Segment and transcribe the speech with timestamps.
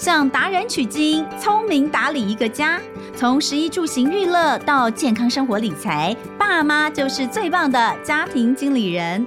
[0.00, 2.80] 向达人取经，聪明打理一个家。
[3.14, 9.26] 从食衣住行娱乐到健康生活理财，爸妈就是最棒的家庭经理人。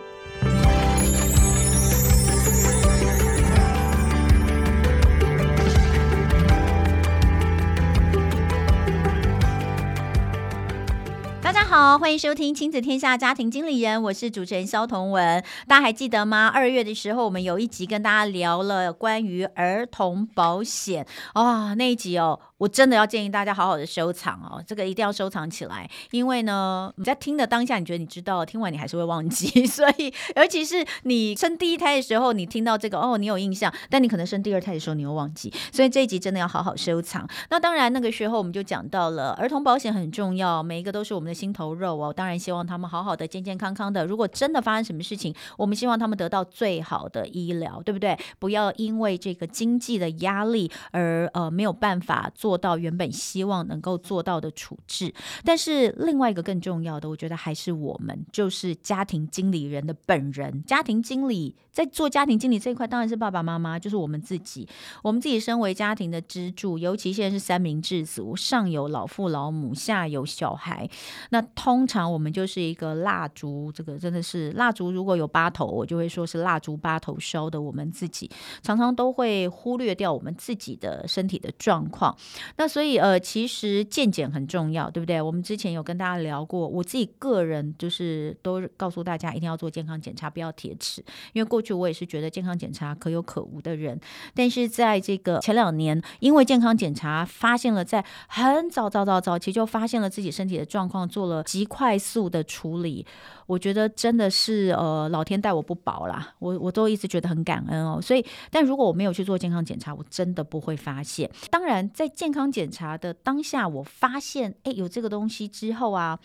[11.74, 15.44] 好，欢迎收听《亲子天下家庭经理人》，我是主持人肖彤文。
[15.68, 16.48] 大家还记得吗？
[16.48, 22.40] 二月的时候，我们有一集跟大家聊了关于儿童保险啊、哦，那一集哦。
[22.64, 37.28] 我真的要建议大家好好的收藏哦，这个一定要收藏起来，因为呢，你在听的当下，你觉得你知道，听完你还是会忘记， 所以尤其是你生第一胎的时候，你听到这个哦，你有印象，但你可能生第二胎的时候你又忘记，所以这一集真的要好好收藏。
[37.50, 42.14] 那当然，那个时候我们就讲到了儿童保险很重要，每一个都是我们的心头肉哦。
[42.14, 44.06] 当然希望他们好好的、健健康康的。
[44.06, 48.18] 如果真的发生什么事情，我们希望他们得到最好的医疗，对不对？
[48.40, 55.12] 不要因为这个经济的压力而呃没有办法做做到原本希望能够做到的处置，
[55.44, 60.64] 但是另外一个更重要的，我觉得还是我们，就是家庭经理人的本人。
[60.66, 64.70] 家庭经理在做家庭经理这一块，当然是爸爸妈妈，就是我们自己。
[65.02, 70.88] 我们自己身为家庭的支柱，尤其现在是三明治族，上有老父老母，下有小孩，
[71.32, 77.60] 那通常我们就是一个蜡烛，这个真的是蜡烛，如果有八头，我就会说是蜡烛八头烧的。
[77.60, 78.30] 我们自己
[78.62, 82.16] 常常都会忽略掉我们自己的身体的状况，
[82.56, 82.94] 那所以。
[83.04, 85.22] 呃，其实健检很重要，对不对？
[85.22, 91.04] 我们之前有跟大家聊过，我自己个人就是都告诉大家一定要做健康检查，不要铁齿。
[91.34, 94.00] 因为过去我也是觉得健康检查可有可无的人，
[94.34, 103.06] 但是在这个前两年，因为健康检查发现了，在很早早早早期就发现了自己身体的状况，做了极快速的处理。
[103.46, 108.00] 我觉得真的是呃，老天待我不薄啦，我我都一直觉得很感恩哦。
[108.02, 111.30] 所以，但如果我没有去做健康检查，我真的不会发现。
[111.50, 116.18] 当然，在健康检查的当下，我发现哎有这个东西之后啊，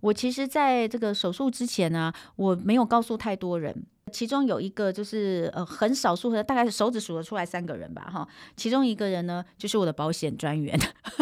[0.00, 3.84] 我其实在这个手术之前呢，我没有告诉太多人。
[4.12, 8.26] 其中有一个就是呃很少数的，大概是手指数得出来三个人吧哈。
[8.56, 10.76] 其中一个人呢，就是我的保险专员，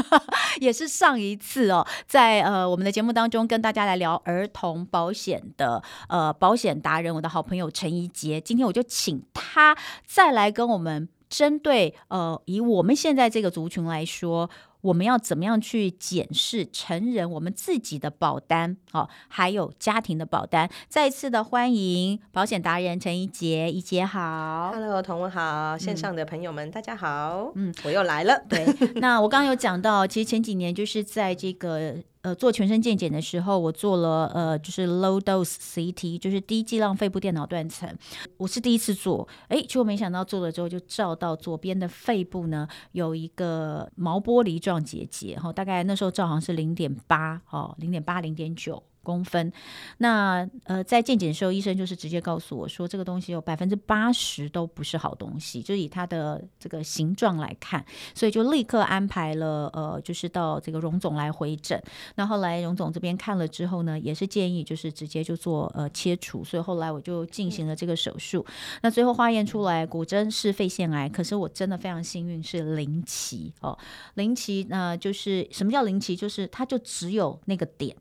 [0.61, 8.41] 也是上一次哦，在呃我们的节目当中跟大家来聊儿童保险的呃保险达人，我的好朋友陈怡杰。
[8.41, 9.77] 今天我就请他
[10.07, 14.49] 再来跟我们针对呃以我们现在这个族群来说。
[14.85, 20.71] 我们要怎么样去检视成人我们自己的保单哦，还有家庭的保单？
[20.91, 28.45] 再一次的欢迎保险达人陈怡杰，怡杰好，Hello，同文好，线上的朋友们、嗯、大家好，嗯，我又来了。
[28.47, 28.63] 对，
[28.97, 31.97] 那我刚刚有讲到，其实前几年就是在这个。
[32.25, 37.87] 呃，做全身健检的时候，我做了呃，就是 low dose CT，就是低剂量肺部电脑断层，
[38.39, 48.83] 我是第一次做，哎，结果没想到做了之后就照到左边的肺部呢，有一个毛玻璃状结节，哈，大概那时候照好像是零点八，哦，零点八零点九。
[49.05, 49.53] 公分，
[49.99, 61.81] 那呃，在健检的时候，医生就是直接告诉我说，这个东西有百分之八十都不是好东西，就以它的这个形状来看，所以就立刻安排了呃，就是到这个荣总来回诊。
[62.17, 68.45] 那后来荣总这边看了之后呢，也是建议就是直接就做呃切除，所以后来我就进行了这个手术。
[68.83, 73.79] 那最后化验出来果真是肺腺癌，可是我真的非常幸运是零期哦，
[74.15, 76.17] 零期那、就是什么叫零期？
[76.17, 77.95] 就是它就只有那个点。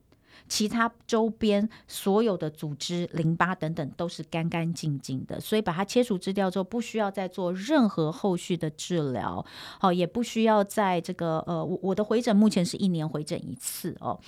[0.47, 9.43] 其他周边所有的组织、淋巴等等都是干干净净的，所以把它切除治掉之后，不需要再做任何后续的治疗，
[9.79, 14.19] 好，也不需要在这个呃，我我的回诊目前是一年回诊一次哦，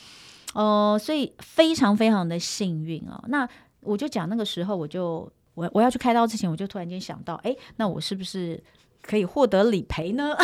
[0.54, 3.24] 呃，所以非常非常的幸运啊。
[3.28, 3.48] 那
[3.82, 8.64] 我就讲那个时候，我就我我要去开刀之前，我就突然间想到，哎，那我是不是
[9.02, 10.36] 可以获得理赔呢？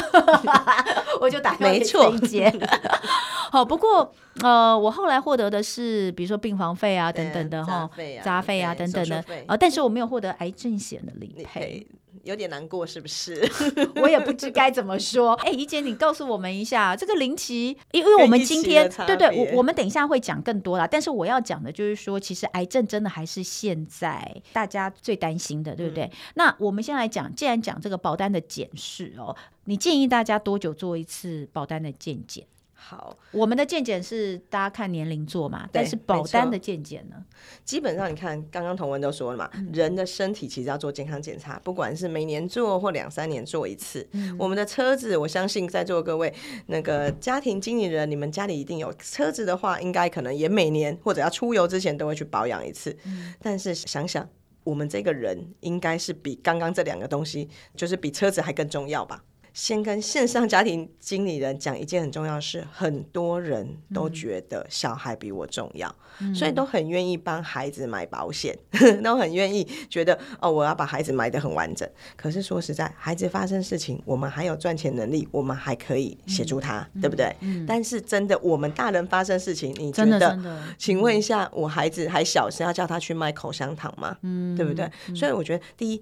[1.19, 2.13] 我就打没错。
[3.51, 7.89] 好，不过呃，我后来获得的是，比如说病房费啊等等的哈，
[8.23, 11.85] 杂费啊等等的，呃，但是我没有获得癌症险的理赔，
[12.23, 13.45] 有点难过，是不是？
[14.01, 15.33] 我也不知该怎么说。
[15.43, 20.87] 哎，怡姐，你告诉我们一下这个零期，因为我们今天对对，我我们等一下会讲更多啦。
[20.87, 26.05] 但是我要讲的就是说，其实癌症真的还是现在大家最担心的，对不对？
[26.05, 29.35] 嗯、那我们先来讲，既然讲这个保单的检视哦，
[29.65, 32.45] 你建议大家多久做一次保单的健检？
[32.83, 37.23] 好，我们的健检是大家看年龄做嘛，但是保单的健检呢？
[37.63, 44.05] 基本上你看，刚刚同文都说了嘛，嗯、人的身体其实要做健康检查，不管是每年做或两三年做一次。
[44.13, 46.33] 嗯、我们的车子，我相信在座各位
[46.65, 52.97] 那个家庭经理人，你们家里一定有车子的话，应该可能也每年或者要出游之前都会去保养一次。
[53.05, 54.27] 嗯、但是想想，
[54.63, 59.23] 我们这个人应该是比刚刚这两个东西，就是比车子还更重要吧？
[59.53, 71.87] 先跟线上家庭经理人讲一件很重要的事，很多人都觉得小孩比我重要，嗯、所以都很愿意帮孩子买保险，嗯、 都很愿意觉得哦，我要把孩子买得很完整。
[72.15, 77.35] 可是说实在，孩子发生事情，我们还有赚钱能力，我们还可以协助他，嗯、对不对？
[77.41, 80.19] 嗯、但是真的，我们大人发生事情，你觉得？
[80.19, 84.17] 真的请问一下，我孩子还小，是要叫他去卖口香糖吗？
[84.21, 84.89] 嗯，对不对？
[85.09, 86.01] 嗯、所以我觉得，第一。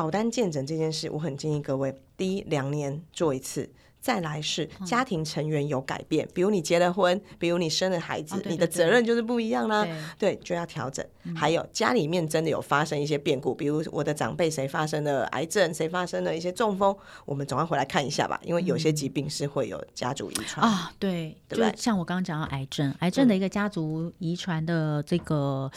[0.00, 3.68] 保单鉴诊这件事，我很建议各位，第一两年做一次。
[4.00, 9.86] 再来是家庭成员有改变，比如你结了婚，比如你生了孩子，你的责任就是不一样啦。
[10.18, 11.04] 对，就要调整。
[11.36, 20.90] 还有家里面真的有发生一些变故，比如我的长辈谁发生了癌症，谁发生了一些中风，我们总要回来看一下吧，因为有些疾病是会有家族遗传啊。
[20.98, 21.74] 对，对不对？
[21.76, 25.70] 像我刚刚讲到癌症，癌症的一个家族遗传的这个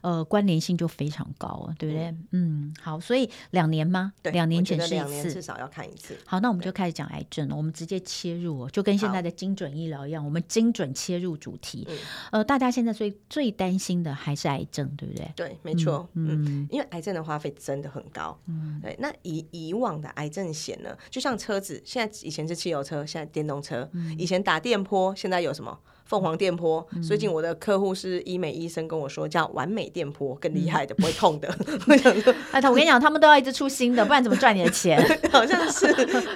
[0.00, 2.14] 呃关联性就非常高，对不对？
[2.30, 4.14] 嗯，好，所以两年吗？
[4.22, 6.16] 对，两年检视一次，至少要看一次。
[6.24, 7.54] 好，那我们就开始讲癌症了。
[7.56, 11.86] 我们直接切入哦，就跟现在的精准医疗一样，我们精准切入主题。
[12.30, 15.32] 呃，大家现在最最担心的还是癌症，对不对？
[15.34, 16.08] 对，没错。
[16.14, 18.38] 嗯，因为癌症的花费真的很高。
[18.46, 18.96] 嗯，对。
[18.98, 23.90] 那以以往的癌症险呢，就像车子，现在以前是汽油车，现在电动车。
[24.16, 25.76] 以前打电波，现在有什么？
[26.06, 31.52] 凤凰电波，最近我的客户是医美医生跟我说，叫完美电波，更厉害的， 不会痛的。
[31.88, 34.96] 我想说，哎，我跟你讲，他们都要一直出新的，不然怎么赚你的钱？
[35.32, 35.92] 好像是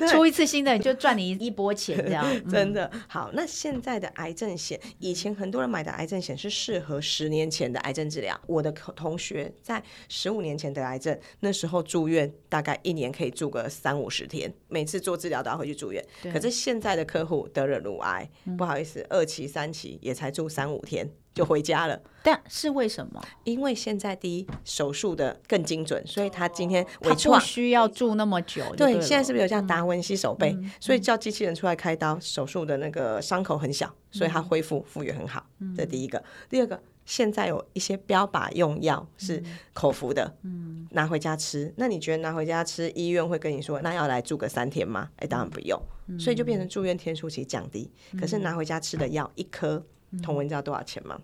[0.08, 2.26] 出一次新的，你就赚你一波钱这样。
[2.50, 8.38] 真的好，那现在的癌症险，以前很多人买的癌症险是适合十年前的癌症治疗。
[8.48, 16.04] 我的同学在十五年前得癌症，那时候住院大概一年可以住个三五十天，每次做治疗都要回去住院。
[16.32, 18.28] 可是现在的客户得了乳癌，
[18.58, 19.59] 不好意思，二期三。
[19.60, 23.22] 三期也才住三五天就回家了，但是为什么？
[23.44, 28.62] 因为现在第一手术的更精准，所以他今天他不需要住那么久。
[28.74, 30.52] 对，现在是不是有叫达文西手背？
[30.52, 35.44] 嗯、所以叫机器人出来开刀，手术的那个伤口很小，所以他恢复复原很好。
[35.58, 39.42] 嗯、这第一个，第二个，现在有一些标靶用药是
[39.72, 41.74] 口服的，嗯，拿回家吃。
[41.76, 45.10] 那你觉得拿回家吃，医院会跟你说，那要来住个三天吗？
[45.16, 45.76] 哎，当然不用。
[46.20, 49.84] 所以就变成住院天数其实降低，可是拿回家吃的药一颗，
[50.22, 51.20] 同文知道多少钱吗？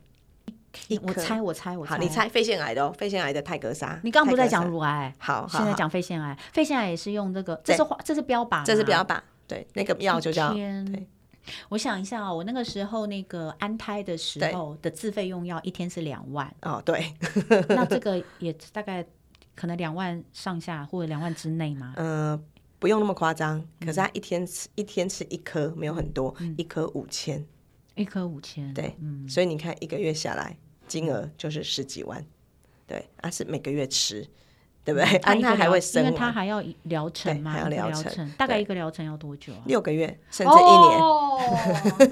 [0.88, 4.00] 一，我猜我猜我猜，好，你猜肺腺癌的哦，肺腺癌的泰格莎。
[4.02, 10.52] 你刚刚不在讲乳癌，好，现在讲肺腺癌，肺腺癌也是用这个，这是这是标靶，这是标靶，对，那个药就叫。
[10.52, 11.06] 对，
[11.68, 17.12] 我想一下啊，我那个时候那个安胎的时候的自费用药一天是两万哦，对，
[17.68, 19.04] 那 这个也大概
[19.54, 21.94] 可能两万上下或者两万之内嘛？
[21.96, 22.44] 嗯。
[22.78, 27.42] 不用那么夸张，可是他一天吃、嗯、一天吃一颗，没有很多，嗯、一颗五千，
[27.94, 30.54] 一颗五千，对，嗯、所以你看一个月下来，
[30.86, 32.22] 金额就是十几万，
[32.86, 34.28] 对，而、啊、是每个月吃，
[34.86, 35.16] 对不对？
[35.16, 39.58] 安胎还会生，因为他还要疗程嘛，还要疗程，大概一个疗程要多久啊？
[39.66, 41.40] 六个月甚至一年，哦、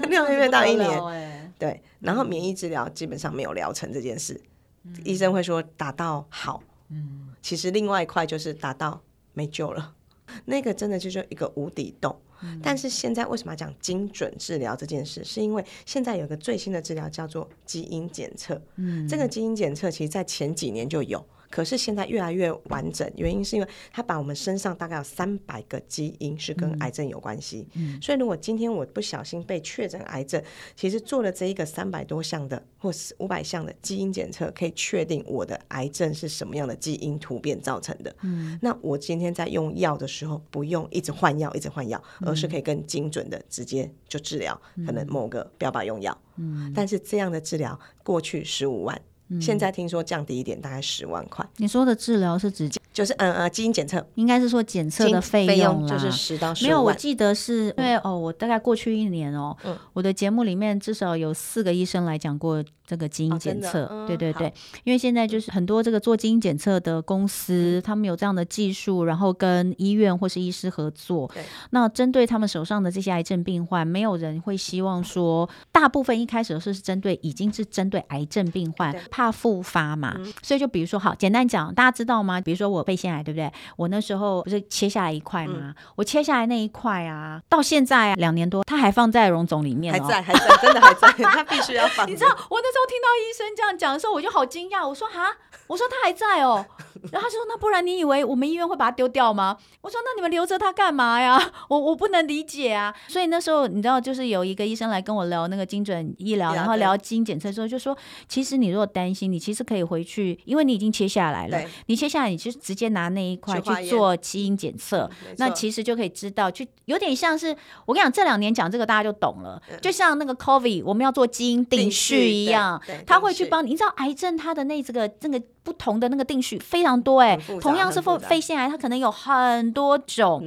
[0.09, 1.81] 六个月到一年，对。
[2.01, 4.39] 然后免疫治疗基本上没有疗程这件事，
[4.83, 9.01] 嗯、医生会说打到好，嗯，其实另外一块就是打到
[9.31, 9.93] 没救了。
[10.43, 15.23] 那个真的就是一个无底洞，嗯、但是现在为什么要讲精准治疗这件事？
[15.23, 21.25] 是因为现在有个最新的治疗叫做基因检测，嗯，这个基因检测其实在前几年就有。
[21.55, 30.43] 可是现在越来越完整，原因是因为它把我们身上大概有三百个基因是跟癌症有关系，嗯，所以如果今天我不小心被确诊癌症，
[30.75, 38.13] 其实做了这一个三百多项的或是五百项的基因检测，可以确定我的癌症是什么样的基因突变造成的。
[38.23, 46.17] 嗯，那我今天在用药的时候，不用一直换药，一直换药，而是可以更精准的直接就治疗，可能某个标靶用药。
[46.35, 49.01] 嗯，但是这样的治疗过去十五万。
[49.41, 51.45] 现在听说降低一点，大概十万块。
[51.57, 56.69] 你说的治疗是指就是嗯呃基因检测，应该是说检测的费用就是十到十万。
[56.69, 59.55] 没有，我记得是因为哦，我大概过去一年哦，
[59.93, 64.05] 我的节目里面至少有四个医生来讲过这个基因检测。
[64.07, 71.29] 对对对，因为现在就是很多这个做基因检测的公司，他们有这样的技术，然后跟医院或是医师合作。
[71.71, 78.95] 那针对他们手上的这些癌症病患，没有人会希望说，大部分一开始是是针对已经是针对癌症病患。
[79.11, 82.41] 怕复发嘛，嗯、所以就比如说，好简单讲，大家知道吗？
[82.41, 83.51] 比如说我肺腺癌，对不对？
[83.77, 85.55] 我那时候不是切下来一块吗？
[85.59, 92.05] 嗯、我切下来那一块啊，到现在两年多，它还放在荣总里面，哦，还在，还在， 真的还在，它必须要放。
[92.11, 94.85] 你知道我那时候听到医生这样讲的时候，我就好惊讶。
[94.85, 96.65] 我说哈，我说他还在哦。
[97.11, 99.55] 然后他说那不然你以为我们医院会把它丢掉吗？
[99.81, 101.39] 我说那你们留着他干嘛呀？
[101.69, 102.93] 我我不能理解啊。
[103.07, 107.95] 所以那时候你知道，就是有一个医生来跟我聊那个精准医疗，然后聊基因检测的时候，就说
[108.27, 111.61] 其实你如果担心，你其实可以回去，因为你已经切下来了。
[111.85, 115.07] 你切下来，你就直接拿那一块去做基因检测，
[115.37, 117.55] 那其实就可以知道，就有点像是
[117.85, 123.75] 我跟你讲，这两年讲这个大家就懂了，就像那个 COVID 我们要做基因定序一样，他会去帮你。
[123.75, 130.41] 你知道癌症它的那这个这个不同的那个定序非常多哎，同样是肺肺腺癌，它可能有很多种。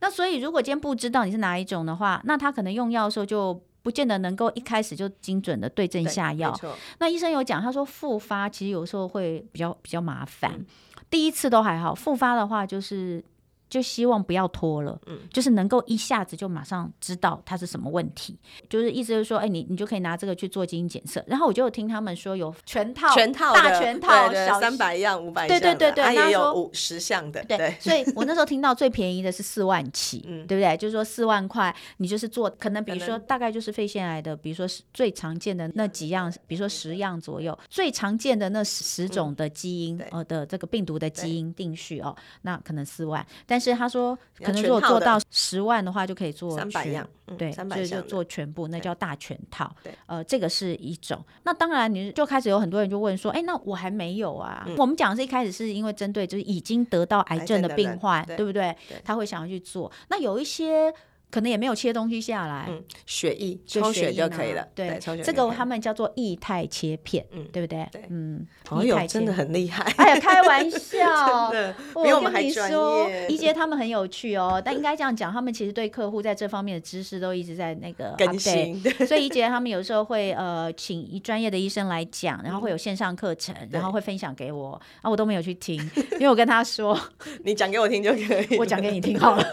[0.00, 6.58] 那所以如果今天不知道你是哪一种的话，那他可能用药的时候就不见得能够一开始就精准的对症下药。
[7.00, 10.64] 那医生有讲，他说复发其实有时候会比较比较麻烦，
[11.10, 13.22] 第一次都还好，复发的话就是。
[13.70, 18.36] 就希望不要拖了，嗯，就是能够一下子就马上知道它是什么问题，
[18.68, 21.22] 就是意思就是说，哎，你你就可以拿这个去做基因检测。
[21.28, 24.28] 然后我就听他们说有全套、全套大全套，
[24.60, 27.76] 三百样、五百样，对对对对，他也有五十项的，对。
[27.78, 30.76] 所以我那时候听到最便宜的是四万起，嗯，对不对？
[30.76, 49.70] 就是说四万块，你就是做可能比如说大概就是肺腺癌的，比如说是最常见的那几样，比如说十样左右，最常见的那十种的基因呃的这个病毒的基因定序哦，那可能四万，但是他说，可能如果做到十万的话，就可以做三百样，对，就就做全部，那叫大全套。
[49.84, 51.22] 对，呃，这个是一种。
[51.42, 54.66] 那当然，你就开始有很多人就问说，哎，那我还没有啊？
[54.78, 58.74] 我们讲的是一开始是因为针对就是已经得到癌症的病患，对不对？
[59.04, 59.92] 他会想要去做。
[60.08, 60.92] 那有一些。
[61.30, 64.66] 可能也没有切东西下来，嗯，血液抽血就可以了。
[64.74, 67.86] 对，这个他们叫做液态切片，嗯，对不对？
[67.92, 69.84] 对，嗯，朋友真的很厉害。
[69.96, 73.28] 哎呀，开玩笑， 真的比我们还专业。
[73.28, 78.80] 一杰他们很有趣哦，但应该这样讲，他们其实对客户在这方面的知识都一直在那个更新。
[79.06, 85.76] 所以一杰他们有时候会呃请一专业的医生来讲，然后会有线上课程，然后会分享给我，啊，我都没有去听，
[86.12, 86.98] 因为我跟他说，
[87.44, 89.44] 你讲给我听就可以，我讲给你听好了。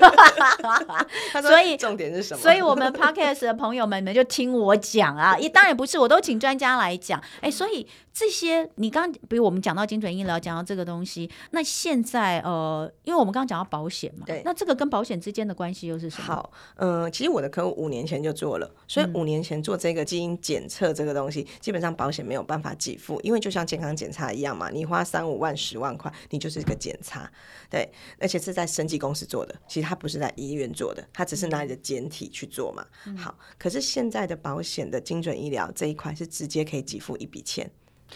[1.41, 1.66] 所以。
[1.75, 2.41] 重点是什么？
[2.41, 5.35] 所以，我们 podcast 的朋友们，你们就听我讲啊！
[5.39, 7.21] 也当然不是，我都请专家来讲。
[7.41, 16.23] 哎，所以这些你刚，比如我们讲到精准医疗，讲到这个东西，那现在呃，因为我们刚刚讲到保险嘛，对，那这个跟保险之间的关系又是什么？
[16.23, 27.29] 好，嗯、呃，其实我的客户五年前就做了，所以五年前做这个基因检测这个东西，嗯、基本上保险没有办法给付，因为就像健康检查一样嘛，你花三五万、十万块，你就是一个检查，
[27.69, 32.85] 对，而且是在生技公司做的，其实他不是在医院做的，他只是拿你的简体去做嘛。
[33.05, 37.69] 嗯、好，可是现在的保险的精准医疗这一块是直接可以给付一笔钱。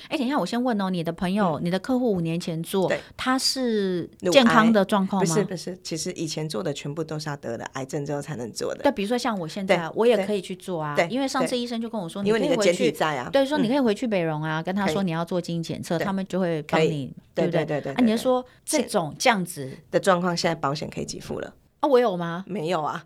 [0.07, 5.35] 哎，等一下，我先问哦，你的朋友、嗯、你的客户五年前做，他是健康的状况吗？
[5.35, 8.83] 不是，不是，其实以前做的全部都是要得了癌症之后才能做的。
[8.83, 10.95] 对，比如说像我现在，我也可以去做啊。
[10.95, 17.65] 对，因为上次医生就跟我说，因为你的检体在啊，对，说你可以回去北荣啊，跟他说你要做基因检测，他们就会帮你，对不对？
[17.65, 17.91] 对对。
[17.91, 21.53] 啊，你就说这种这样子的状况，现在保险可以给付了。
[21.81, 22.43] 啊，我有吗？
[22.47, 23.01] 没有啊，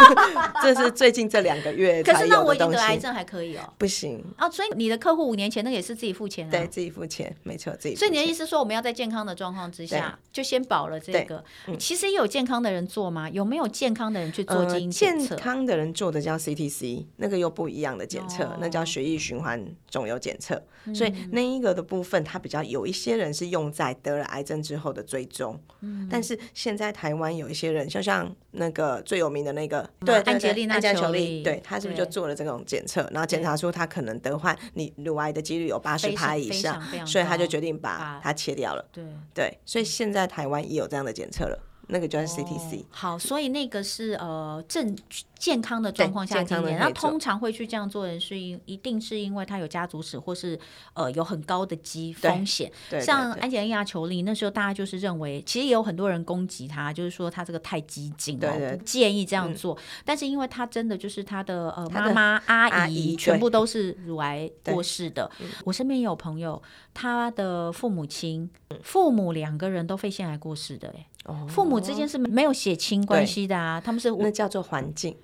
[0.62, 2.02] 这是最近这两个月。
[2.02, 3.72] 可是那我已经得癌症还可以哦？
[3.76, 6.50] 不行啊，所以你的客户五年前那个也是自己付钱啊？
[6.50, 7.98] 对，自己付钱，没错，自己付。
[7.98, 11.44] 所以你的意思说，我们要在健康的状况之下就先保了这个？
[11.78, 13.28] 其实也有健康的人做吗？
[13.28, 15.36] 有没有健康的人去做基因检测？
[15.36, 20.62] 健康的人做的叫 CTC，那个又不一样的检测，那叫血液循环肿瘤检测。
[20.94, 25.58] 所以那一个的部分，它比较有一些人是用在得了癌症之后的追踪。
[25.82, 28.13] 嗯但是现在台湾有一些人，像像
[28.52, 29.00] 那个。
[29.02, 38.84] 最有名的那个，对，安吉丽娜·裘丽，对，她是不是就做了这种检测，然后检查出她可能得患你乳癌的几率有八十趴以上，所以她就决定把它切掉了。
[38.92, 39.04] 对
[39.34, 42.84] 对，所以现在台湾也有这样的检测了，那个就是 CTC。
[42.90, 44.96] 好，所以那个是呃正。
[45.44, 50.58] 健康的状况下今年，那通常会去这样做的人是因一定是因为他有家族史，或是
[50.94, 52.72] 呃有很高的基风险。
[52.98, 59.76] 像安吉丽亚·裘丽那时候，大家就是认为，其实也有很多人攻击他，就是说他这个太激进了，不建议这样做。
[60.02, 65.30] 但是因为他真的就是他的呃妈妈、阿姨全部都是乳癌过世的。
[65.66, 66.62] 我身边也有朋友，
[66.94, 68.48] 他的父母亲、
[68.82, 71.06] 父母两个人都肺腺癌过世的，哎，
[71.46, 75.14] 父母之间是没有血亲关系的啊，他们是那叫做环境。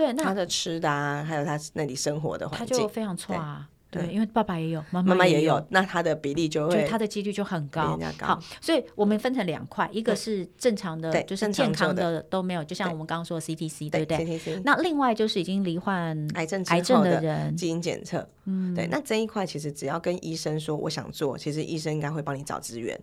[0.00, 3.68] 对，那他的吃的啊，还有他那里生活的环境，他就非常错啊。
[3.90, 7.98] 对，因为爸爸也有，妈妈也有，那他的比例就会，他的几率就很高。
[8.20, 14.62] 好，所以我们分成两块，一个是正常的，就是健康的都没有，就像我们刚刚说的 CTC，对不对？
[14.64, 18.24] 那另外就是已经罹患癌症癌症的人，基因检测。
[18.44, 22.96] 嗯，对，那这一块其实只要跟医生说我想做，其实医生应该会帮你找资源。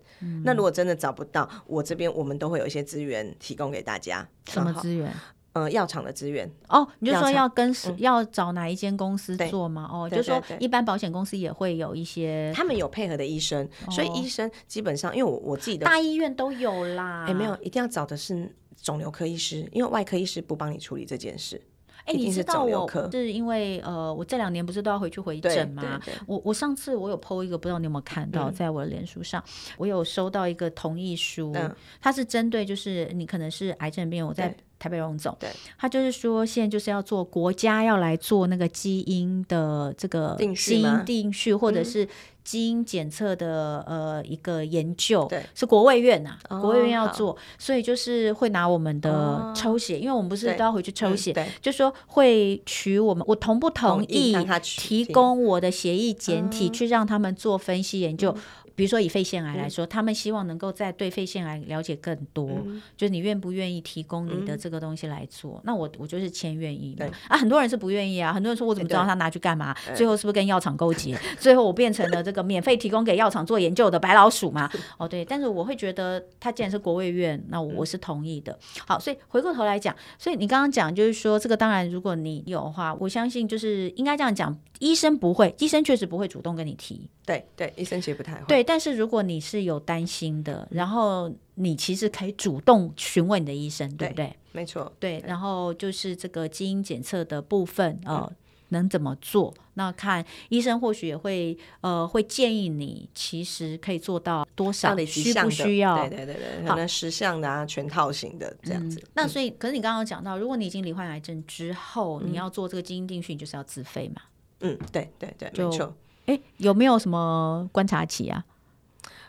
[0.45, 4.25] 那如果真的找不到，我这边我们都会有一些资源提供给大家。
[4.45, 5.13] 什么资源？
[5.53, 9.89] 呃，药厂的资源哦，你就说要跟嗯、要找哪一间公司做吗？
[9.91, 17.25] 哦，就是说一般保险公司也会有一些，他们有配合的医生，哦、所以医生基本上，因为我我自己的大医院都有啦。
[17.27, 21.59] 哎，没有，一定要找的是肿瘤科医师，因为外科医师不帮你处理这件事。
[22.05, 25.99] 哎，你知道我是因为呃，我这两年不是都要回去回诊吗？
[26.27, 34.55] 我我上次我有 PO 一个，不知道你有没有看到，在我的脸书上，嗯、我有收到一个同意书，嗯、它是针对就是你可能是癌症病人，我在。
[34.79, 42.07] 台北荣总，对，他就是说，现在就是要做国家要来做那个基因的这个基因定序，或者是
[42.43, 58.35] 基因检测的呃一个研究，对，是国卫院呐、啊，国卫院要做，所以就是会拿我们的抽血，因为我们不是都要回去抽血，对，就说会取我们，我同不同意提供我的血液检体去让他们做分析研究。
[58.77, 65.55] 比如说以肺腺癌来说，嗯、他们希望能够在对肺腺癌了解更多，嗯、就是你愿不愿意提供你的这个东西来做？
[65.55, 67.07] 嗯、那我我就是签愿意嘛。
[67.27, 69.75] 啊，很多人是不愿意啊，很多人说我怎么知道他拿去干嘛？
[69.95, 71.17] 最后是不是跟药厂勾结？
[71.39, 74.69] 最后我变成了这个免费提供给药厂做研究的白老鼠嘛？
[74.99, 78.55] 哦，对，但是我会觉得他既然是国卫院，那我是同意的。
[78.85, 87.09] 好，所以回过头来讲，所以你刚刚讲就是说这个当然如果你有的话，我相信就是应该这样讲，医生不会，医生确实不会主动跟你提。
[87.25, 88.45] 对对，医生其实不太会。
[88.47, 94.35] 对，但是如果你是有担心的，然后你其实可以主动询问你的医生，对，不对？
[94.51, 94.91] 没错。
[94.99, 98.35] 对，然后就是这个基因检测的部分，呃，嗯、
[98.69, 99.53] 能怎么做？
[99.75, 104.95] 那看医生或许也会呃会建议你，其实可以做到多少？
[105.05, 105.97] 需不需要？
[106.07, 108.99] 对对对对，可能十项的啊，全套型的这样子。
[108.99, 114.21] 嗯、那所以，可是你刚刚讲到，如果你已经罹患癌症之后，嗯、你要做这个基因定序，你就是要自费嘛？
[114.61, 115.95] 嗯，对对对，没错。
[116.25, 118.43] 哎，有没有什么观察期啊？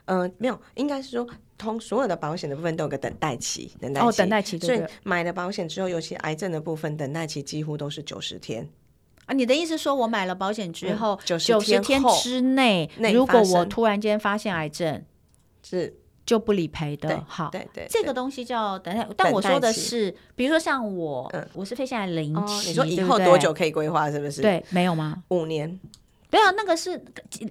[0.09, 4.07] 嗯、呃，没有，应该是说，通所有的保险的部分都有个等待期，等待期。
[4.07, 4.59] 哦，等待期。
[4.59, 8.69] 对对，所以买了保险之后，尤其癌症的部分，等待期几乎都是九十天。
[9.27, 15.05] 啊，你的意思说我买了保险之后，九十、嗯、天之内，如果我突然间发现癌症，
[15.63, 17.11] 是就不理赔的。
[17.11, 19.07] 对好，对对，这个东西叫等待。
[19.15, 24.11] 但我说的是，比如说像我，嗯、我是肺腺癌零期、哦，你说以后多久可以规划？
[24.11, 24.41] 是不是？
[24.41, 25.23] 对，没有吗？
[25.29, 25.79] 五年。
[26.31, 27.03] 对啊，那个是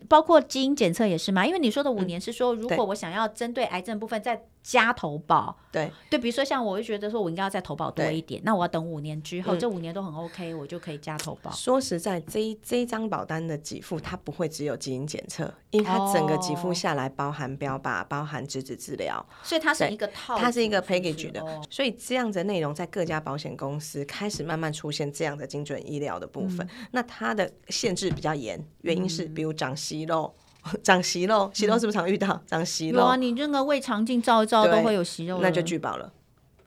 [0.08, 1.46] 包括基因检测也是吗？
[1.46, 5.90] 因为你说的五年是说，如果我想要针对癌症部分再加投保，对。
[6.10, 11.50] 对，比如说像我会觉得说我应该要再投保多一点，那我要等五年之后，这五年都很 OK，我就可以加投保。
[11.52, 21.42] 说实在，这一这一张保单的给付它不会只有基因检测，因为它整个给付下来包含标靶，包含质子治疗，所以它是一个套，它是一个 package 的。
[21.70, 28.62] 所以这样的内容在各家保险公司开始慢慢出现这样的精准医疗的部分，那它的限制比较严。
[28.82, 30.36] 原因是，比如长息肉，
[30.84, 32.42] 长息肉，息肉是不是常遇到？
[32.46, 36.12] 长息肉，有啊，你这个胃肠镜照一照都会有息肉，那就拒保了。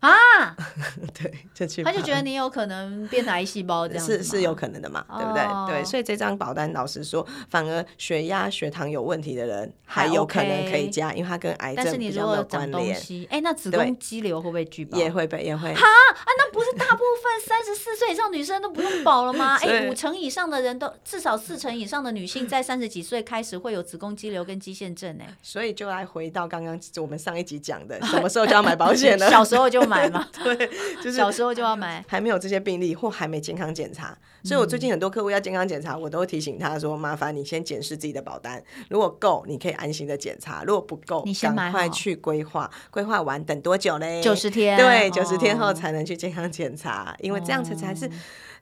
[0.01, 0.57] 啊，
[1.15, 5.43] 对，就去他就觉得你有可能变成癌细胞这样子，是是有可能的嘛，对不对？
[5.69, 12.97] 对，所以这张保单老实说，反而血压、血糖有问题的人还有可能可以加，因为它跟癌症比较没有关联。
[13.29, 14.97] 哎，那子宫肌瘤会不会拒保？
[14.97, 15.75] 也会被，也会。
[15.75, 19.57] 哈啊，那不是大部分三十四岁以上女生都不用保了吗？
[19.63, 29.29] 哎，五成以上的人都，至少四成以上的女性在三十几岁开始会有子宫肌瘤跟肌腺症，哎，所以就来回到刚刚我们上一集讲的，什么时候就要买保险呢？
[29.31, 30.57] 小时候就买嘛， 对。
[31.03, 44.23] 就是小时候就要买，还没有这些病例或还没健康检查，所以我最近很多客户要健康检查，我都会提醒他说：麻烦你先检视自己的保单，如果够，你可以安心的检查；如果不够，你先赶快去规划，规划完等多久嘞？
[44.23, 48.09] 九十天，对，九十天后才能去健康检查，因为这样子才是。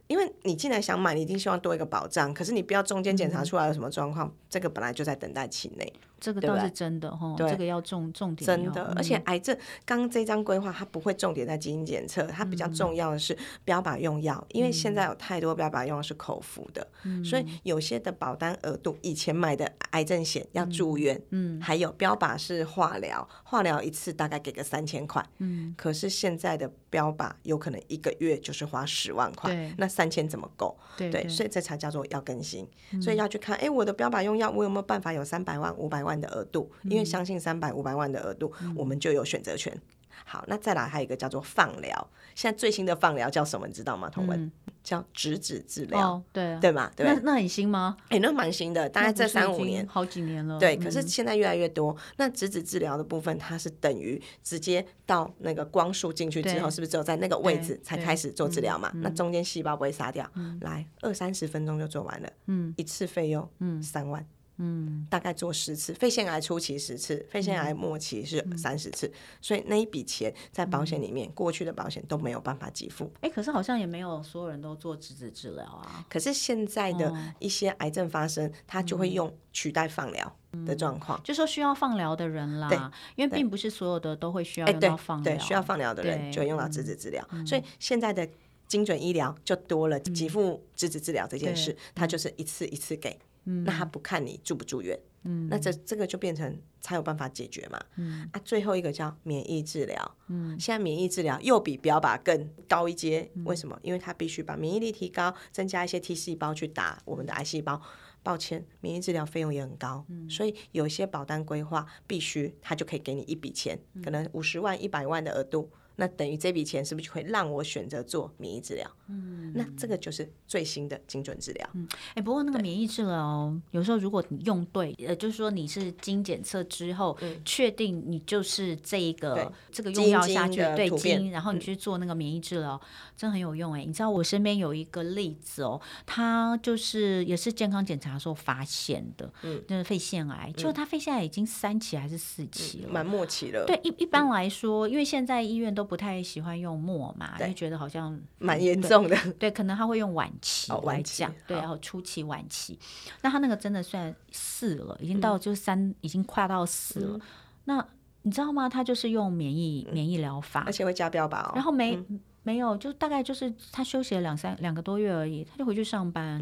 [0.09, 2.33] 因为你既然想买，你一定希望多一个保障。
[2.33, 5.93] 可是你不要中间检查出来有什么状况，嗯、这个本来就在等待期内。
[6.21, 8.47] 这个倒是真的哈，这个要重重点。
[8.47, 16.87] 真的，而且癌症刚刚这张规划，它不会重点在基因检测，它比较重要的是标靶用药，因为现在有太多标靶用药是口服的，
[17.25, 30.77] 所以有些的保单额度，以前买的癌症险要住院，嗯，还有标靶是化疗，化疗一次大概给个三千块，嗯，可是现在的标靶有可能一个月就是花十万块，那三千怎么够？
[30.97, 32.69] 对，所以这才叫做要更新，
[33.01, 36.08] 所以要去看，哎，我的标靶用药，我有没有办法有三百万、五百万？
[36.09, 39.79] 万的额度，因为相信三百五百万的额度，嗯、我们就有选择权。
[40.25, 43.67] 好，那再来还有一个叫做放疗，现在最新的放疗叫什么？
[43.67, 44.11] 你知道吗？
[44.11, 46.91] 同文、嗯、叫质子治疗，哦、对对嘛？
[46.97, 47.97] 对，那那很新吗？
[48.09, 50.59] 哎、欸，那蛮新的，大概这三五年，好几年了。
[50.59, 51.93] 对，可是现在越来越多。
[51.93, 58.91] 嗯、那质子治疗的部分，它是等于直接到那个光束进去之后，是不是只有在那个位置才开始做治疗嘛？
[58.97, 64.27] 那中间细胞不会杀掉，嗯、来二三十分钟就做完了，嗯，一次费用嗯三万。
[64.59, 65.95] 嗯，大概做十次。
[65.95, 73.11] 肺腺癌初期十次，肺腺癌末期是三十次，嗯、所以那一笔钱在保险里面，嗯、过去的保险都没有办法给付。
[73.21, 76.05] 哎，可是好像也没有所有人都做质子治疗啊。
[76.09, 82.69] 可是现在的一些癌症发生，它就会用取代放疗的状况，嗯、就说需要放疗的人啦。
[82.69, 82.79] 对，
[83.15, 87.25] 因为并不是所有的都会需要用到放疗，对，需要放疗的人就会用到质子治疗。
[87.47, 88.29] 所以现在的
[88.67, 93.17] 精准医疗就多了，给付质子治疗这件事，它就是一次一次给。
[93.65, 103.79] 那他不看你住不住院，嗯，那这这个就变成才有办法解决嘛，嗯啊，最后一个叫免疫治疗，嗯，现在免疫治疗又比标靶更高一阶，为什么？
[103.83, 107.81] 因为它必须把免疫力提高，增加一些 T 细胞去打我们的癌细胞。
[108.21, 115.71] 抱歉，免疫治疗费用也很高，所以有一些保单规划必须他就可以给你一笔钱，可能五十万、一百万的额度。
[116.01, 118.89] 那等于这笔钱是不是就会让我选择做免疫治疗？
[119.09, 121.69] 嗯，那这个就是最新的精准治疗。
[121.73, 133.85] 嗯，哎、欸，不过那个免疫治疗对有时候如果你用对，呃，就是说你是经检测之后确、嗯、定你就是这一个这个用药下去对基然后你去做那个免疫治疗，嗯、真很有用哎、欸。
[133.85, 143.65] 你知道我身边有一个例子哦，他就是也是健康检查时候发现的，嗯，就是肺腺癌，就他肺腺癌已经三期还是四期了，蛮、嗯、末期了。
[143.67, 149.17] 对，一一般来说，嗯、因为现在医院都不太喜欢用末嘛，就觉得好像蛮严重的。
[149.39, 152.79] 对，可能他会用晚期来讲，对，然后初期、晚期。
[153.23, 157.21] 那他那个真的算四了，已经到就是三，已经跨到四了。
[157.65, 157.85] 那
[158.23, 158.69] 你知道吗？
[158.69, 161.55] 他就是用免疫免疫疗法，而且会加标靶。
[161.55, 161.99] 然后没
[162.43, 166.41] 没有，就大概就是他休息了两三两个多月而已，他就回去上班，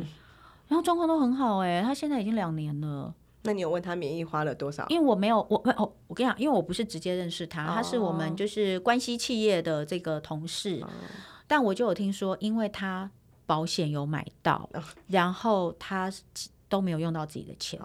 [0.69, 1.81] 然后状况都很好哎。
[1.83, 3.15] 他现在已经两年了。
[3.47, 4.85] 那你有问他免疫花了多少？
[4.89, 10.85] 因为我没有，我我我跟你讲，因为我不是直接认识他，他是我们就是关系企业的这个同事，
[11.47, 13.11] 但我就有听说，因为他
[13.47, 14.69] 保险有买到，
[15.07, 16.13] 然后他
[16.69, 17.81] 都没有用到自己的钱，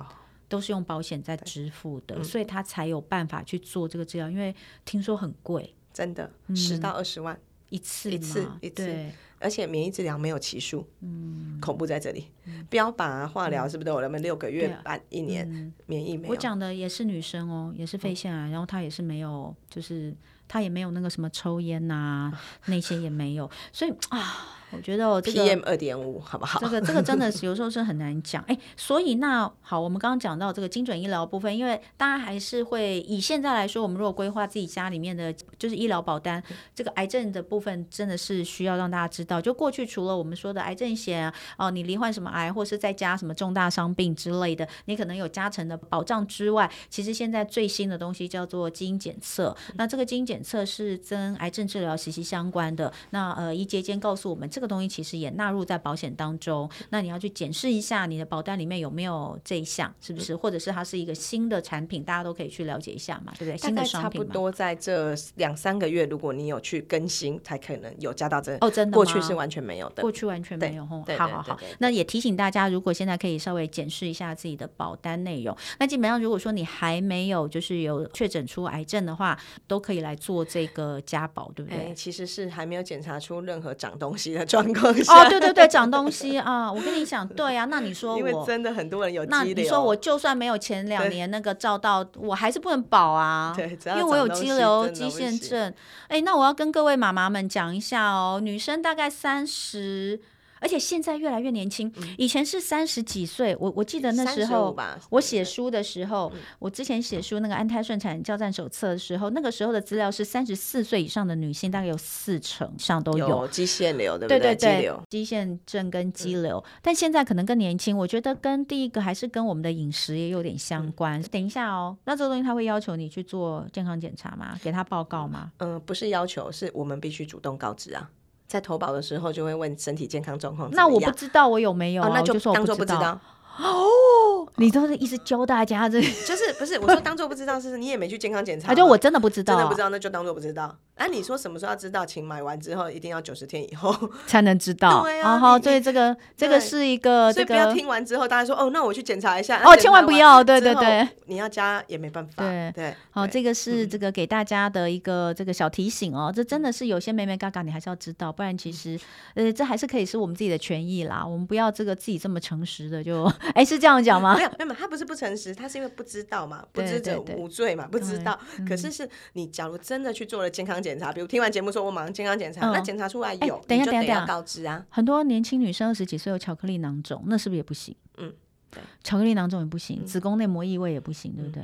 [0.49, 7.39] 都是用保险在支付的，所以他才有办法去做这个治疗，因为听说很贵，真的十到二十万
[7.71, 8.95] 一次，一次一次。
[9.43, 12.25] 而且免疫治疗没有期数，嗯，恐怖在这里。
[12.69, 15.73] 标靶啊，化疗是不是都有那么六个月、半一年？
[15.87, 16.31] 免疫没有。
[16.31, 20.15] 我讲的也是女生哦，也是肺腺癌，然后她也是没有，就是
[20.51, 22.29] 她也没有那个什么抽烟呐，
[22.67, 24.57] 那些也没有，所以啊。
[24.73, 26.57] 我觉得我 这个 PM 二点五好不好？
[26.61, 36.41] 这个这个真的是 有时候是很难讲哎，所以那好，我们刚刚讲到这个精准医疗部分，因为大家还是会以现在来说，我们如果规划自己家里面的就是医疗保单，
[36.73, 39.41] 这个癌症的部分真的是需要让大家知道。
[39.41, 49.53] 就过去除了我们说的癌症险哦，你罹患什么癌，或是再加什么重大伤病之类的，你可能有加成的保障之外，其实现在最新的东西叫做基因检测。
[49.75, 52.93] 那这个基因检测是跟癌症治疗息息相关的。
[53.09, 54.61] 那呃，医界间告诉我们这。
[54.61, 60.35] 个东西其实也纳入在保险当中，那你要去检视一下你的保单里面有没有这一项，是不是？
[60.35, 63.57] 或者是它是一个新的产品，大家都可以去了解一下嘛，对不对？
[63.57, 64.21] 新的商品。
[64.21, 70.85] 差不多在这两三个月，如果你有去更新，才可能有加到这哦，真的过去是完全没有的，过去完全没有。
[70.85, 75.57] 好好好，那也提醒大家，如果现在可以稍微检视一下自己的保单内容。
[75.79, 81.93] 那基本上，如果说你还没有就是有确诊出癌症的话，都可以来做这个家保，对不对？
[81.93, 86.71] 其实是还没有检查出任何长东西的状况哦，对对对，长东西啊！
[86.71, 93.53] 我跟你讲，对啊，那你说我， 因为真的很多人有肌瘤，那你说我就算没有前两年那个照到，我还是不能保啊。
[93.57, 95.73] 对，因为我有肌瘤、肌腺症。
[96.07, 100.19] 哎，那我要跟各位妈妈们讲一下哦，女生大概三十。
[100.61, 103.57] 而且现在越来越年轻，以前是三十几岁。
[103.59, 104.73] 我我记得那时候
[105.09, 114.39] 我写书的时候，我之前写书那个安胎顺产教战手册的时候，那个时候的资料是三十四岁以上的女性大概有四成上都有肌腺瘤，对不对？
[114.39, 116.63] 对对对，肌腺症跟肌瘤。
[116.81, 121.21] 但现在可能更年轻，我觉得跟第一个还是跟我们的饮食也有点相关。
[121.23, 124.55] 等一下哦，那这个东西他会要求你去做健康检查吗？
[124.63, 125.51] 给他报告吗？
[125.57, 128.07] 嗯，不是要求，是我们必须主动告知啊。
[128.51, 130.69] 在投保的时候就会问身体健康状况。
[130.73, 133.17] 那我不知道我有没有，啊，那就当做不知道。
[133.57, 136.77] 哦，你都是一直教大家这，就是不是？
[136.79, 138.75] 我说当做不知道，是你也没去健康检查。
[138.75, 140.75] 就我真的不知道，真的不知道，那就当做不知道。
[141.01, 142.05] 哎，你说什么时候要知道？
[142.05, 143.91] 请买完之后一定要九十天以后
[144.27, 145.01] 才能知道。
[145.01, 149.61] 对啊，好，所以这个 这个是一个，所以不要听完之后大家说哦，那我去检查一下。
[149.63, 152.43] 哦，千万不要，对对对，你要加也没办法。
[152.43, 156.31] 对对，好，这个是这个给大家的一个这个小提醒哦。
[156.35, 158.99] 这真的是有些眉眉嘎嘎，你还是要知道，不然其实
[159.33, 161.25] 呃，这还是可以是我们自己的权益啦。
[161.25, 163.31] 我们不要这个自己这么诚实的就。
[163.53, 164.35] 哎，是这样讲吗？
[164.37, 168.39] 没有，没有，他不是不诚实，他是因为不知道嘛，不知者无罪嘛，不知道。
[168.67, 174.85] 可是是你假如真的去做了健康检查，比如听完节目说我马上健康检查，那检查出来有，等一下，等一下，告知啊。
[174.89, 177.95] 很多年轻女生二十几岁有巧克力囊肿，那是不是也不行？
[178.17, 178.33] 嗯，
[178.69, 181.63] 对巧克力囊肿也不行，子宫内膜异位也不行，对不对？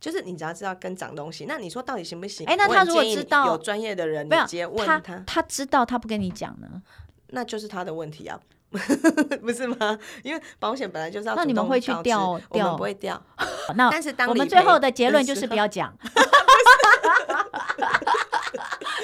[0.00, 2.46] 就是你只要知道跟长东西，那你说到底行不行？
[2.46, 6.82] 哎，那他如果知道有专业的人，你直接问他，他，他知道他不跟你讲呢，
[7.30, 8.38] 那就是他的问题啊，
[9.42, 9.98] 不是吗？
[10.22, 12.40] 因为保险本来就是要，那你们会去调？
[12.48, 13.20] 我们不会掉。
[13.74, 15.92] 那但是当我们最后的结论就是不要讲。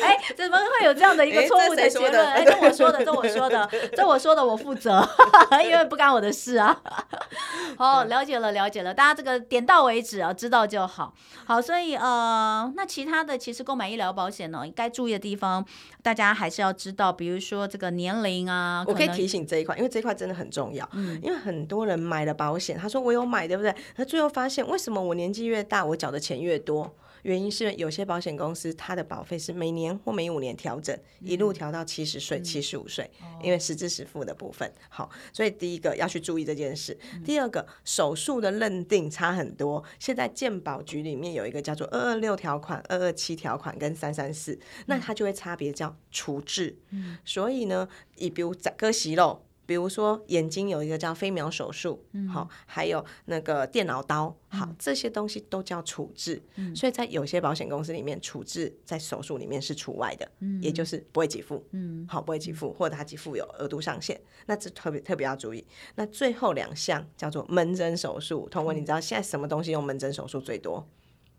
[0.05, 2.27] 哎，怎么会有这样的一个错误的结论？
[2.27, 5.07] 哎，这我说的，这我说的， 这我说的，我负责，
[5.65, 6.81] 因为不干我的事啊。
[7.77, 11.13] 好，了解了，了解了，大家这个点到为止啊，知道就好。
[11.47, 15.65] 好，所以呃，那其他的其实购买医疗保险呢，该注意的地方，
[16.03, 18.85] 大家还是要知道，比如说这个年龄啊。
[18.87, 20.89] 我可以提醒这一块，因为这一块真的很重要。
[20.93, 23.75] 嗯，因为很多人买了保险，他说我有买，对不对？
[23.97, 26.95] 他最后发现，为什么我年纪越大，我缴的钱越多？
[27.25, 33.11] 原因是有些保险公司它的保费是每年或每五年调整，嗯、一路调到七十岁、七十五岁，
[33.43, 34.71] 因为实支实付的部分。
[34.89, 36.97] 好，所以第一个要去注意这件事。
[37.15, 39.83] 嗯、第二个，手术的认定差很多。
[39.99, 46.79] 现在健保局里面有一个叫做二二六条款、二二七条款跟三三四，那它就会差别叫处置。
[46.91, 49.45] 嗯、所以呢，以比如割息肉。
[49.67, 56.43] 比如说眼睛有一个叫飞秒手术，好、还有那个电脑刀，好，嗯、这些东西都叫处置。
[56.57, 61.65] 嗯、所以在有些保险公司里面，处置在手术里面是除外的，嗯、也就是不会给付。
[61.71, 65.65] 嗯，好，不会给付，或者他给付有额度上限，那这特别特别要注意。
[65.95, 70.87] 那最后两项叫做门诊手术，同文你知道现在什么东西用门诊手术最多？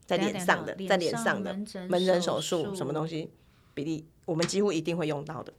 [0.05, 1.51] 在脸上的，在脸上的
[1.89, 3.31] 门诊手术什么东西
[3.73, 4.05] 比例？
[4.25, 5.51] 我们几乎一定会用到的。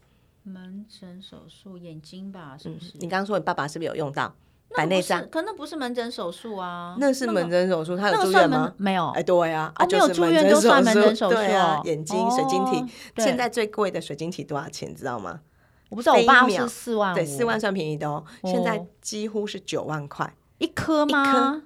[0.47, 2.93] 门诊手术眼睛吧，是不是？
[3.01, 4.33] 你刚刚说你爸爸是不是有用到
[4.77, 5.29] 白内障？
[5.29, 8.73] 可那不是门诊手术啊，那是门诊手术，他有住院吗？
[8.77, 9.09] 没有。
[9.09, 11.83] 哎，对呀，啊，没有住院就算门诊手术啊。
[11.85, 12.85] 眼睛水晶体，
[13.17, 14.95] 现在最贵的水晶体多少钱？
[14.95, 15.41] 知道吗？
[15.89, 18.25] 我不知道，我爸是四万，对，四万算便宜的哦。
[18.45, 21.65] 现在几乎是九万块一颗吗？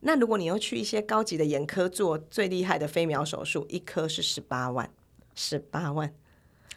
[0.00, 4.90] 那如果你要去一些高级的眼科做最厉害的飞秒手术，一颗是十八万，
[5.34, 6.12] 十八万。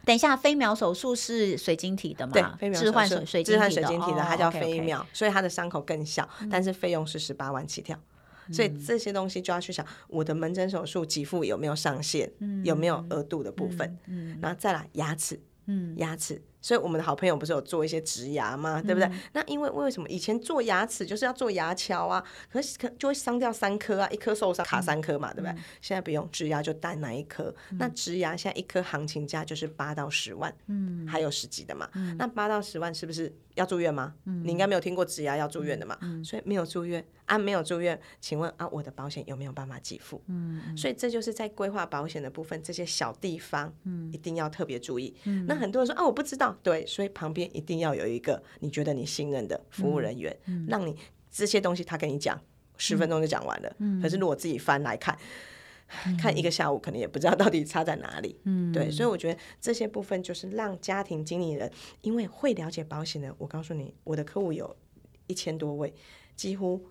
[0.05, 2.33] 等一下，飞秒手术是水晶体的吗？
[2.33, 7.97] 对，飞秒手术置换水水晶体的，它叫飞秒，所以它的伤口更小，但是费用是十八万起跳。
[8.51, 12.29] 所以这些东西就要去想，我的门诊手术给付有没有上限，
[12.63, 16.41] 有没有额度的部分，嗯然后再来牙齿，嗯牙齿。
[16.61, 18.81] 所以我们的好朋友不是有做一些植牙吗？
[18.81, 19.07] 对不对？
[19.09, 22.23] 嗯、那因为为什么以前做牙齿就是要做牙桥啊？
[22.51, 25.51] 可是可就会伤掉三颗啊，一颗受伤卡三颗嘛，对不对？
[25.51, 27.53] 嗯、现在不用植牙就单拿一颗。
[27.71, 31.89] 嗯、那植牙现在一颗行情价就是八到十万，嗯，还有十几的嘛。
[31.93, 34.13] 嗯、那八到十万是不是要住院吗？
[34.25, 35.97] 嗯、你应该没有听过植牙要住院的嘛？
[36.01, 40.21] 嗯、所以没有住院啊，没有住院，请问啊，我的保险有没有办法给付？
[40.27, 45.15] 嗯，所以这就是在规划保险的部分，这些小地方，嗯，一定要特别注意。
[45.23, 46.50] 嗯、那很多人说啊，我不知道。
[46.63, 50.95] 对，所以旁边一定要有一个你觉得你信任的服务人员，嗯嗯、让你
[51.31, 52.39] 这些东西他跟你讲，
[52.77, 53.75] 十分钟就讲完了。
[53.79, 55.17] 嗯、可是如果自己翻来看，
[56.05, 58.39] 嗯、看一个下午，可能也不知道到底差在哪里。
[58.43, 64.75] 嗯、对，所以我觉得这些部分就是让家庭经理人，因为会了解保险的，我告诉你，我的客户有
[65.27, 65.93] 一千多位，
[66.35, 66.85] 几乎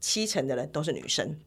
[0.00, 1.38] 七成的人都是女生。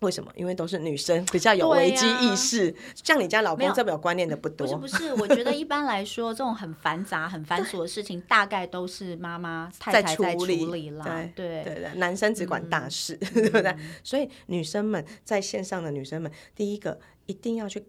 [0.00, 0.30] 为什么？
[0.34, 4.66] 因为都是女生比较有危机意识，像你家老公这么有观念的不多。
[4.76, 11.04] 不是不是，我觉得一般来说，这种很繁杂、很繁琐的事情，大概都是妈妈太太在处理啦。
[11.34, 13.76] 对对对，男生只管大事， 对不对？
[14.02, 17.84] 所以女生们在线上的女生们，第一个一定要去。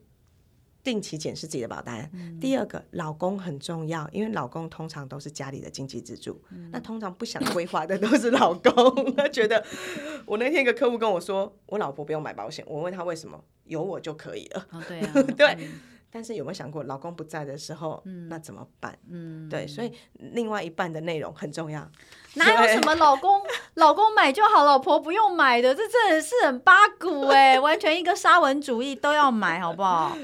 [0.84, 2.10] 定期检视自己的保单。
[2.14, 6.42] 嗯、第二个，老公很重要，因为老公通常都是家里的经济支柱。
[6.52, 9.14] 嗯、那通常不想规划的都是老公。
[9.16, 9.64] 他觉得，
[10.26, 12.66] 我那天一个客户跟我说，我老婆不用买保险。
[12.68, 14.68] 我问他为什么，有我就可以了。
[14.72, 15.48] 哦、对、啊、 对。
[15.60, 15.80] 嗯
[16.14, 19.00] 但是有没有想过，老公不在的时候，嗯、那怎么办？
[19.10, 21.90] 嗯，对，所以另外一半的内容很重要。
[22.36, 23.42] 哪有什么老公
[23.76, 25.74] 老公买就好，老婆不用买的？
[25.76, 30.16] 这真的是很八股哎， 完全一个沙文主义都要买，好不好？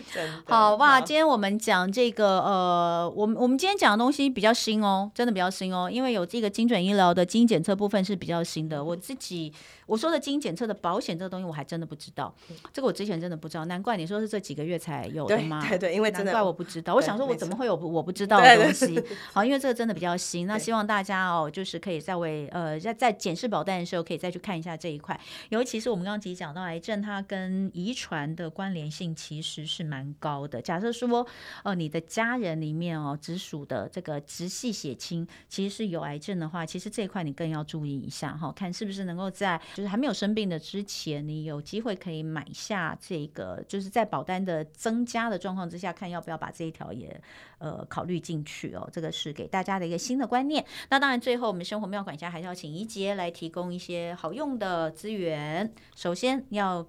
[0.46, 1.02] 好吧。
[1.02, 8.84] 今天我们讲这个呃，我们我们今天讲的东西比较新哦，真的比较新哦，因为有这个精准医疗的基因检测部分是比较新的。
[8.84, 9.54] 我自己
[9.86, 12.34] 我说的基因检测的保险这个东西，我还真的不知道，
[12.74, 15.66] 这个我之前真的不知道，难怪你说是这几个月才有的吗？
[15.80, 16.94] 对，因为真的，难怪我不知道。
[16.94, 19.02] 我想说，我怎么会有我不知道的东西？
[19.34, 20.46] 好，因为这个真的比较新。
[20.48, 25.20] 那希望大家哦，就是可以在为呃在在检视保单的时候，可以再去看一下这一块。
[25.50, 30.62] 尤其是我们刚刚其实讲到癌症，它跟遗传的关联性其实是蛮高的。
[30.62, 31.28] 假设说，
[31.64, 45.58] 呃，你的家人里面哦，直属的这个直系血亲其实是有癌症的话，其实这一块你更要注意一下哈，看是不是能够在就是还没有生病的之前，你有机会可以买下这个，就是在保单的增加的状。
[45.58, 47.20] 况之下，看要不要把这一条也
[47.58, 48.88] 呃考虑进去哦。
[48.94, 50.64] 这个是给大家的一个新的观念。
[50.92, 55.74] 那当然，最后我们生活妙管家还是要请怡洁来提供一些好用的资源。
[55.96, 56.86] 首先要。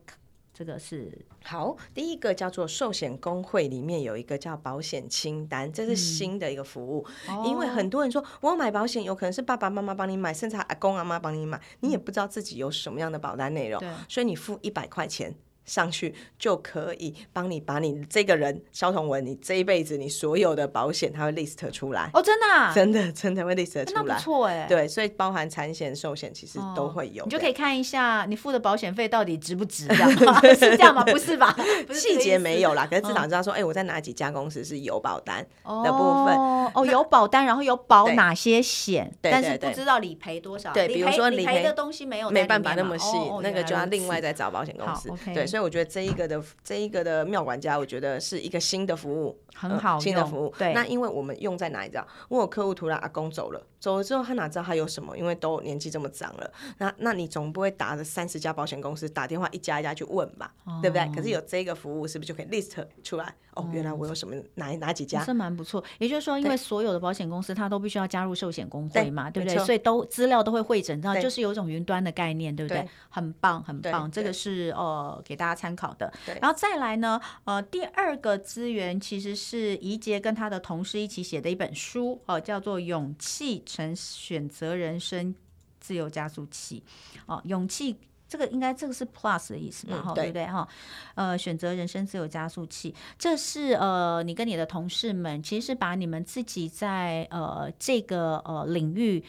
[0.54, 7.06] 这个是好，第一个叫做寿险工会里面有一个叫保险清单，这是新的一个服务。
[7.28, 15.32] 嗯、因为很多人说，我要买保险，有可能是爸爸妈妈帮你买，甚至阿公阿妈帮你买，你也不知道自己有什么样的保单内容，所以你付一百块钱。
[15.68, 22.10] 上去就可以帮你把你这个人肖同文，你这一辈子你所有的保险，它会 list 出来。
[22.12, 30.10] 哦，真的、啊，真的真的会 list 出来，那不错哎，对，所以包含产险、寿险其实都会有、哦，你就可以看一下你付的保险费到底值不值，这样
[30.56, 31.04] 是这样吗？
[31.04, 31.54] 不是吧？
[31.92, 36.34] 细节没有啦，可是至少知道说，哎、我在哪几家公司是有保单的部分。
[36.34, 46.42] 哦，哦，有保单，然后有保哪些险，但是不知道理赔多少，对，比如说理赔的东西没有，没办法那么细、哦，那个就要另外再找保险公司，对，所以我觉得这一个的。
[46.62, 50.54] 这一个的妙管家，我觉得是一个新的服务，很好、呃，新的服务。
[50.58, 51.88] 对，那因为我们用在哪里？
[51.88, 52.06] 知道？
[52.28, 55.16] 我有客户突然阿公走了，走了之后他哪知道他有什么？
[55.16, 60.54] 因为都年纪这么长了，那那你总不会打着三十家保险公司打电话一家一家去问吧？
[60.64, 61.10] 哦、对不对？
[61.14, 63.34] 可是有这个服务，是不是就可以 list 出来？
[63.58, 65.24] 哦，哦原来我有什么哪哪几家？
[65.24, 65.82] 是蛮不错。
[65.98, 69.58] 也就是说，因为所有的保险公司它都必须要加入寿险工会嘛，对，不对？
[69.64, 72.88] 所以都资料都会汇整到，就是有一种云端的概念，对不对？
[73.08, 74.10] 很棒，很棒。
[74.10, 76.12] 这个是呃给大家参考的。
[76.40, 77.20] 然后再来呢？
[77.44, 85.34] 呃，第二个资源其实是怡洁跟他的同事一起写的一本书，哦、呃，叫做《勇气成选择人生
[85.80, 86.82] 自由加速器》。
[87.26, 87.96] 哦、呃，勇气
[88.28, 90.02] 这个应该这个是 Plus 的意思嘛？
[90.02, 90.46] 哈、嗯，对不对？
[90.46, 90.68] 哈，
[91.14, 99.24] 呃，选择人生自由加速器，这是呃，你跟你的同事们其实是把你们自己在呃这个呃领域。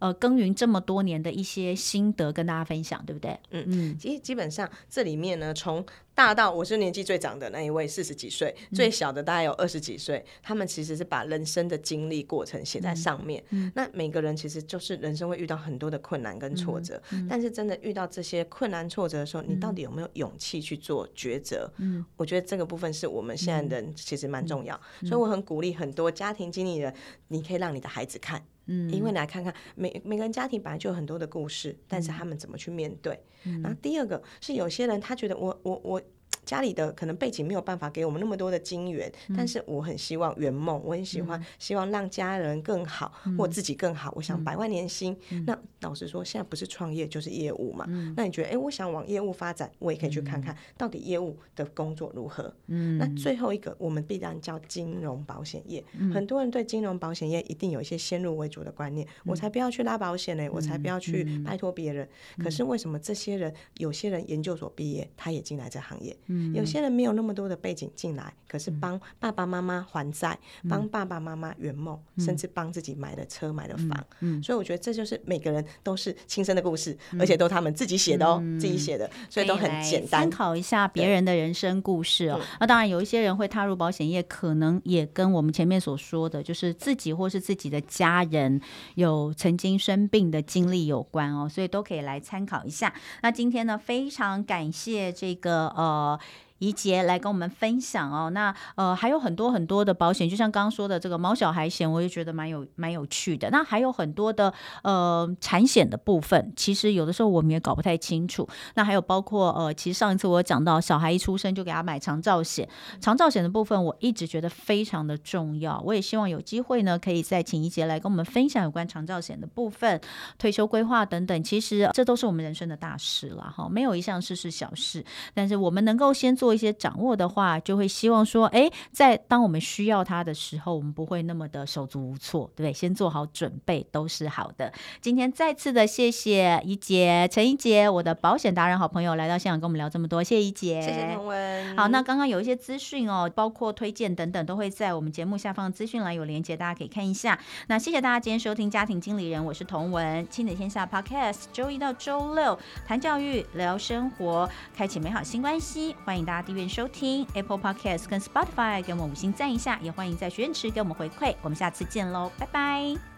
[0.00, 3.38] 呃，耕耘这么多年的一些心得跟大家分享，对不对？
[3.50, 5.84] 嗯嗯，其实基本上这里面呢，从
[6.14, 13.70] 大到我是年纪最长的那一位，四十几岁，嗯，最小的大概有二十几岁，他们其实是把人生的经历过程写在上面，嗯。
[13.74, 21.70] 那每个人其实就是人生会遇到很多的困难跟挫折，嗯，但是真的遇到这些困难挫折的时候，嗯，你到底有没有勇气去做抉择？
[21.76, 26.94] 嗯，我觉得这个部分是我们现在人其实蛮重要，嗯，所以我很鼓励很多家庭经理人，
[27.28, 28.42] 你可以让你的孩子看。
[28.70, 33.18] 嗯，因为来看看每每个人家庭本来就有很多的故事，但是他们怎么去面对？
[33.44, 36.02] 嗯，然后第二个是有些人他觉得我我我。
[36.44, 44.12] 家里的可能背景没有办法给我们那么多的金源，嗯，但是我很希望圆梦，我很喜欢，嗯，希望让家人更好，嗯，或自己更好。
[44.16, 47.84] 我想百万年薪，嗯，那老实说，现在不是创业就是业务嘛。
[47.88, 52.52] 嗯，那你觉得，哎，我想往业务发展，我也可以去看看到底业务的工作如何。
[52.66, 56.12] 嗯，那最后一个，我们必然叫金融保险业，嗯。
[56.12, 62.44] 很多人对金融保险业一定有一些先入为主的观念，嗯，我才不要去拉保险呢，我才不要去拜托别人，嗯。
[62.44, 66.16] 可是为什么这些人，有些人研究所毕业，他也进来这行业？
[66.30, 70.38] 嗯，有些人没有那么多的背景进来，可是帮爸爸妈妈还债，
[70.68, 73.88] 帮、嗯、爸爸妈妈圆梦、嗯，甚至帮自己买了车、买了房、
[74.20, 74.42] 嗯嗯。
[74.42, 80.22] 所以我觉得这就是每个人都是亲身的故事，嗯、而且都他们自己写的哦，嗯、自己写的，所以都很简单。
[80.22, 82.40] 参考一下别人的人生故事哦。
[82.60, 88.60] 那当然，有一些人会踏入保险业，可能也跟我们前面所说的，就是自己或是自己的家人
[88.94, 92.94] 有曾经生病的经历有关哦，所以都可以来参考一下。
[93.22, 96.19] 那今天呢，非常感谢这个呃。
[96.60, 103.48] 怡洁来跟我们分享哦，那呃还有很多很多的保险，就像刚刚说的这个毛小孩险，我也觉得蛮有蛮有趣的。
[103.50, 108.46] 那还有很多的呃产险的部分，其实有的时候我们也搞不太清楚。
[108.74, 112.68] 那还有包括呃，其实上一次我讲到小孩一出生就给他买长照险，
[113.00, 115.82] 长照险的部分我一直觉得非常的重要。
[115.86, 119.98] 我也希望有机会呢，可以再请怡洁来跟我们分享有关长照险的部分、
[120.36, 121.42] 退休规划等等。
[121.42, 125.02] 其实这都是我们人生的大事了哈，没有一项事是小事。
[125.32, 126.49] 但是我们能够先做。
[126.50, 132.72] 做一些掌握的话，就会希望说，哎，在当我们需要它的时候，我们不会那么的手足无措，对不对？
[132.72, 134.72] 先做好准备都是好的。
[135.00, 141.76] 今天再次的谢谢怡姐，陈怡姐，我的保险达人好朋友来到现场跟我们聊这么多，谢谢怡姐，谢谢同文。
[141.76, 147.38] 好，那刚刚有一些资讯哦，包括推荐等等，都会在我们节目下方的资讯栏有连接，大家可以看一下。
[147.68, 161.34] 那谢谢大家今天收听家庭经理人，我是同文，亲子天下 Podcast，周一到周六谈教育，聊生活，开启美好新关系，欢迎大订阅收听 Apple Podcasts 跟 Spotify，给我们五星赞一下，也欢迎在许愿池给我们回馈。
[161.42, 163.09] 我们下次见喽，拜拜。